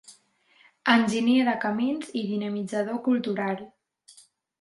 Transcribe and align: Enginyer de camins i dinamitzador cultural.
Enginyer 0.93 1.43
de 1.49 1.53
camins 1.65 2.07
i 2.21 2.23
dinamitzador 2.29 2.97
cultural. 3.09 3.61